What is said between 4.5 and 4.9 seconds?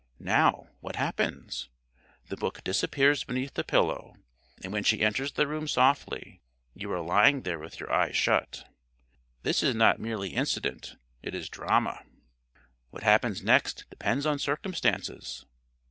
and when